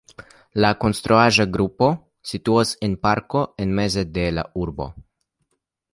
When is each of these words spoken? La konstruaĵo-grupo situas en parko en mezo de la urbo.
La 0.63 0.71
konstruaĵo-grupo 0.83 1.89
situas 2.31 2.71
en 2.89 2.95
parko 3.07 3.45
en 3.67 3.79
mezo 3.81 4.07
de 4.19 4.29
la 4.39 4.51
urbo. 4.67 4.93